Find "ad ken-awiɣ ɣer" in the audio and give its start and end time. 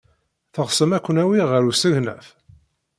0.97-1.63